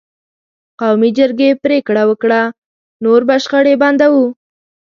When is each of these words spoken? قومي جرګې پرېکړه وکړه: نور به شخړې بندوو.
قومي 0.79 1.09
جرګې 1.17 1.49
پرېکړه 1.63 2.03
وکړه: 2.09 2.41
نور 3.03 3.21
به 3.27 3.35
شخړې 3.43 3.75
بندوو. 3.81 4.25